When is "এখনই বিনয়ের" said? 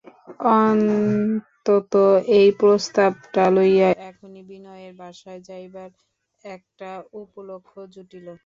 4.11-4.93